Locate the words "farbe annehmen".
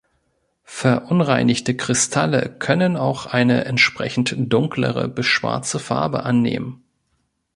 5.77-6.83